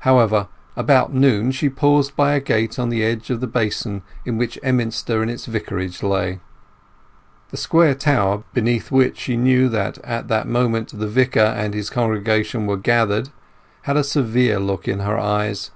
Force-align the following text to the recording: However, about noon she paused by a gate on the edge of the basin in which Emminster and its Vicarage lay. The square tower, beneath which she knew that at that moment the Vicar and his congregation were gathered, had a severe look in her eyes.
However, 0.00 0.48
about 0.76 1.14
noon 1.14 1.52
she 1.52 1.70
paused 1.70 2.14
by 2.14 2.34
a 2.34 2.40
gate 2.40 2.78
on 2.78 2.90
the 2.90 3.02
edge 3.02 3.30
of 3.30 3.40
the 3.40 3.46
basin 3.46 4.02
in 4.26 4.36
which 4.36 4.58
Emminster 4.62 5.22
and 5.22 5.30
its 5.30 5.46
Vicarage 5.46 6.02
lay. 6.02 6.40
The 7.48 7.56
square 7.56 7.94
tower, 7.94 8.44
beneath 8.52 8.92
which 8.92 9.16
she 9.20 9.38
knew 9.38 9.70
that 9.70 9.96
at 10.04 10.28
that 10.28 10.46
moment 10.46 10.90
the 10.98 11.08
Vicar 11.08 11.40
and 11.56 11.72
his 11.72 11.88
congregation 11.88 12.66
were 12.66 12.76
gathered, 12.76 13.30
had 13.84 13.96
a 13.96 14.04
severe 14.04 14.58
look 14.58 14.86
in 14.86 14.98
her 14.98 15.18
eyes. 15.18 15.70